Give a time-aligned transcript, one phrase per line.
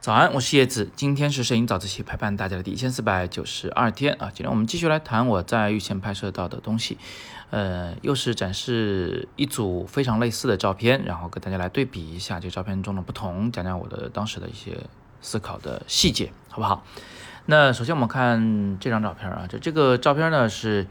[0.00, 0.88] 早安，我是叶子。
[0.94, 4.30] 今天是摄影早自习陪伴大家的第一千四百九十二天啊。
[4.32, 6.96] 今天我们继续来谈我在御前拍摄到的东西，
[7.50, 14.78] 呃，又是展示一组非常类似的照片，然后跟大家来对比一下这照片中的不同，讲讲我的当时的一些
[15.20, 16.84] 思考的细节，好不好？
[17.46, 20.86] 那首先我们看这张照片啊，这这个照片呢是，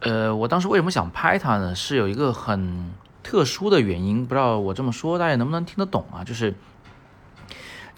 [0.00, 1.72] 呃，我当时为什么想拍它呢？
[1.72, 2.90] 是有一个很
[3.22, 6.24] 特殊的原因，不知道我这么说大家能不能听得懂啊？
[6.24, 6.52] 就是。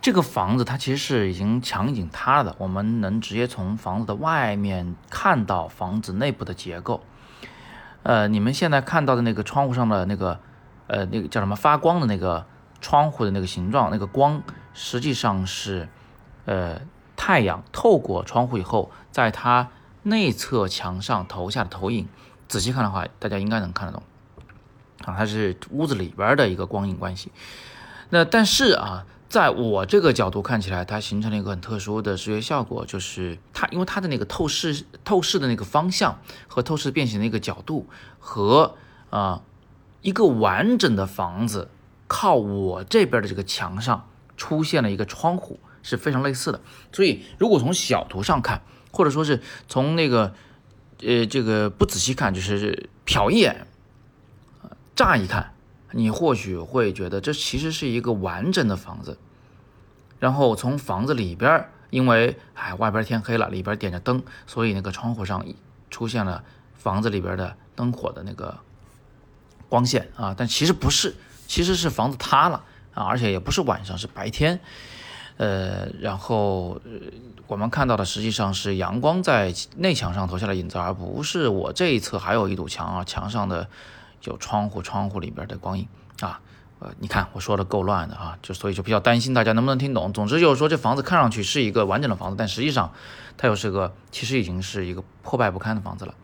[0.02, 7.04] 这个房子它其实是已经墙已经塌了的，我们能直接从房子的外面看到房子内部的结构。
[8.02, 10.40] 呃，你们现在看到的那个窗户上的那个，
[10.86, 12.46] 呃，那个叫什么发光的那个
[12.80, 15.86] 窗户的那个形状，那个光实际上是，
[16.46, 16.80] 呃，
[17.14, 19.68] 太阳透过窗户以后，在它
[20.04, 22.08] 内侧墙上投下的投影。
[22.48, 24.02] 仔细看的话，大家应该能看得懂，
[25.04, 27.30] 啊，它是屋子里边的一个光影关系。
[28.08, 29.04] 那但是啊。
[29.30, 37.86] 在我这个角度看起来，它形成了一个很特殊的视觉效果，就是它因为它的那个透视透视的那个方向和透视变形的一个角度
[38.18, 38.74] 和
[39.10, 39.42] 啊
[40.02, 41.70] 一个完整的房子
[42.08, 46.60] 靠我这边的这个墙上出现了一个窗户是非常类似的。
[46.92, 50.34] 所以如果从小图上看，或者说是从那个
[51.04, 53.68] 呃这个不仔细看，就是瞟一眼，
[54.96, 55.54] 乍一看。
[55.92, 59.18] 你或许会觉得这其实是一个完整的房子，
[60.20, 65.44] 然后从房子里边，因为哎外边天黑了，里边点着灯，所以那个窗户上
[65.90, 68.56] 出现了房子里边的灯火的那个
[69.68, 71.14] 光线啊，但其实不是，
[71.48, 72.62] 其实是房子塌了
[72.94, 74.60] 啊，而且也不是晚上，是白天，
[75.38, 76.80] 呃，然后
[77.48, 83.68] 我们看到的实际上是阳光在内墙上投下的影子，而不是我这一侧还有一堵墙啊，墙上的。
[84.24, 85.88] 有窗户，窗户里边的光影
[86.20, 86.40] 啊，
[86.78, 90.12] 呃，你看我说的够乱的啊，就所以就比较担心大家能不能听懂。
[90.12, 92.92] 总之就是说，这房子看上去是一个完整的房子，但实际上
[93.36, 96.14] 它又是个，其实已经是一个破败不堪的房子了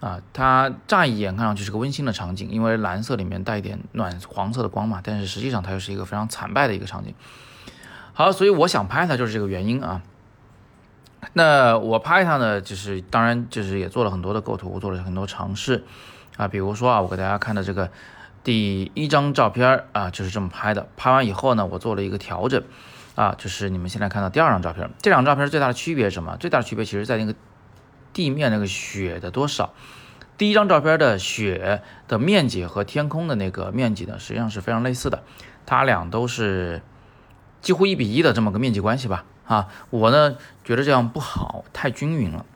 [0.00, 0.20] 啊。
[0.32, 7.14] 它乍一眼看上去是个温馨的场景，因为蓝色里面带一点暖黄色的光嘛，但是实际上它又是一个非常惨败的一个场景。
[8.12, 10.02] 好，所以我想拍它就是这个原因啊。
[11.34, 15.84] 那我拍它呢，就是当然就是也做了很多的构图，做了很多尝试。
[16.40, 17.90] 啊，比如说啊，我给大家看的这个
[18.42, 20.88] 第一张照片啊，就是这么拍的。
[20.96, 22.64] 拍完以后呢，我做了一个调整，
[23.14, 24.88] 啊，就是你们现在看到第二张照片。
[25.02, 26.38] 这两张照片最大的区别是什么？
[26.38, 27.34] 最大的区别其实在那个
[28.14, 29.74] 地面那个雪的多少。
[30.38, 35.22] 第一张照片的雪的面积和天空的那个面积呢，实际上是非常类似的，
[35.66, 36.80] 它俩都是
[37.60, 39.26] 几乎一比一的这么个面积关系吧。
[39.44, 42.46] 啊，我呢觉得这样不好，太均匀了。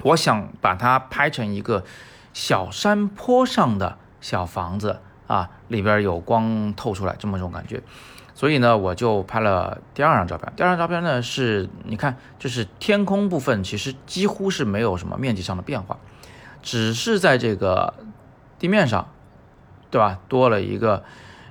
[0.00, 1.84] 我想把它拍成一个。
[2.34, 7.82] 小山坡上的小房子啊，里边有光透出来，这么种感觉，
[8.34, 10.52] 所以呢，我就拍了第二张照片。
[10.56, 15.98] 第二张照片呢，是你看，就是天空部分，其实几乎是没有什么面积上的变化，
[16.60, 17.94] 只是在这个
[18.58, 19.08] 地面上，
[19.90, 20.18] 对吧？
[20.28, 21.04] 多了一个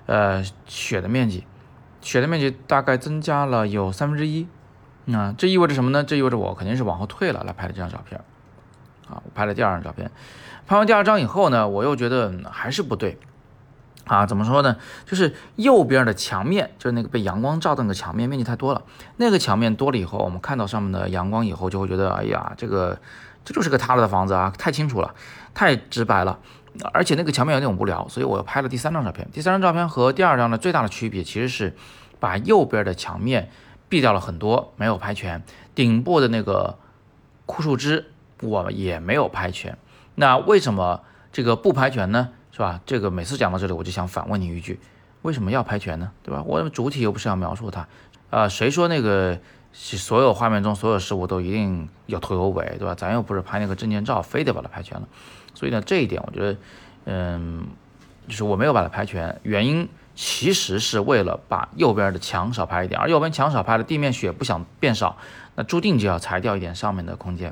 [0.05, 1.45] 呃雪的面积，
[2.01, 4.47] 雪的面积大概增加了有三分之一。
[5.05, 6.03] 那这意味着什么呢？
[6.03, 8.19] 这意味着我肯定是往后退了来拍的这张照片。
[9.13, 10.09] 啊，我拍了第二张照片。
[10.65, 13.19] 拍完第二张以后呢，我又觉得还是不对
[14.05, 14.25] 啊。
[14.25, 14.77] 怎么说呢？
[15.05, 18.81] 就是右边的墙面，就是那个被阳光照的那个墙面，面积太多了。
[19.17, 22.97] 那个墙面多了以后，我们看到上面的阳光以后，就会觉得，哎呀，这个
[23.45, 25.13] 这就是个塌了的房子啊，太清楚了，
[25.53, 26.39] 太直白了。
[26.91, 29.27] 而且那个墙面有点无聊，所以我又拍了第三张照片。
[29.31, 31.75] 第三张照片和第二张的最大的区别，其实是
[32.19, 33.51] 把右边的墙面
[33.89, 35.43] 避掉了很多，没有拍全。
[35.75, 36.79] 顶部的那个
[37.45, 38.11] 枯树枝，
[38.43, 39.77] 我也没有拍全。
[40.15, 42.29] 那为什么这个不拍全呢？
[42.51, 42.79] 是吧？
[42.85, 44.79] 这个每次讲到这里，我就想反问你一句：
[45.23, 46.11] 为什么要拍全呢？
[46.21, 46.43] 对吧？
[46.45, 47.87] 我主体又不是要描述它，
[48.29, 49.39] 啊，谁说那个
[49.71, 52.93] 所有画面中所有事物都一定有头有尾，对吧？
[52.93, 55.07] 咱又不是拍那个证件照，非得把它拍全了。
[55.55, 56.57] 所以呢，这一点我觉得，
[57.05, 57.65] 嗯，
[58.27, 65.17] 就是我没有把它拍全，原因其实是为了把右边的墙少拍一点，而右边墙少拍了，地面雪不想变少，
[65.55, 67.51] 那注定就要裁掉一点上面的空间。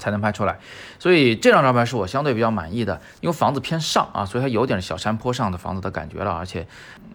[0.00, 0.58] 才能拍出来，
[0.98, 6.66] 所以这张照片是我相对比较满意的，因为房子偏上啊，所以它有点小山坡上的房子的感觉了，而且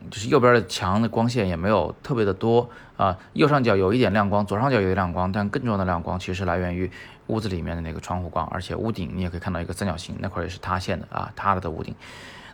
[0.09, 6.89] 就是右边的墙的光线也没有特别的多啊，右上角有一点亮光，左上角有一点亮光，但更重要的亮光其实来源于
[7.27, 11.95] 屋子里面的那个窗户光，而且屋顶你也可以看到一个三角形，那块也是塌陷的啊，塌了的屋顶，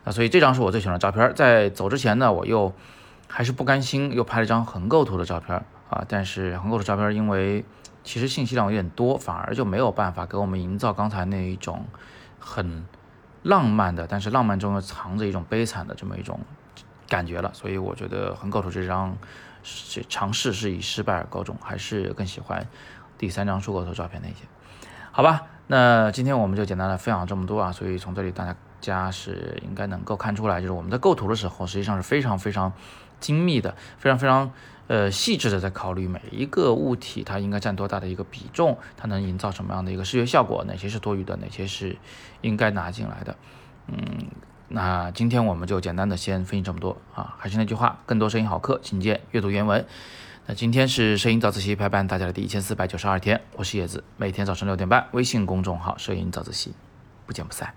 [0.05, 1.33] 啊，所以这张是我最喜欢的照片。
[1.35, 2.73] 在走之前呢，我又
[3.27, 5.55] 还是不甘心，又拍了一张横构图的照片
[5.89, 7.65] 啊，但是横构图照片因为。
[8.03, 11.85] 其实信息量有点多，反而就没有办法给我们营造刚才那一种
[12.39, 12.85] 很
[13.43, 16.39] 浪漫的，但是浪漫中又藏着一种悲惨的这么一种
[17.07, 19.15] 感觉了，所以我觉得横构图这张
[19.63, 22.67] 是尝试是以失败而告终，还是更喜欢
[23.17, 24.45] 第三张竖构图照片那些，
[25.11, 25.43] 好吧？
[25.67, 32.73] 那今天我们就简单的分享这么多啊，所以从这里大家是应该能够看出来，就是我们在构图的时候，实际上是非常非常
[33.19, 34.51] 精密的，非常非常
[34.91, 41.95] 呃细致的在考虑每一个物体它应该占多大的一个比重，它能营造什么样的一个视觉效果，哪些是多余的，哪些是
[42.41, 43.37] 应该拿进来的。
[43.87, 44.27] 嗯，
[44.67, 49.85] 那今天我们就简单的先分析这么多啊，还是那句话，更多摄影好课，请见阅读原文。
[50.45, 56.73] 那今天是摄影早自习陪伴大家的第一千四百九十二天，我是叶子，每天早上六点半，微信公众号“摄影早自习”，
[57.25, 57.73] 不见不散。